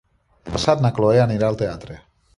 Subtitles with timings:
[0.47, 2.03] Demà passat na Chloé anirà al teatre.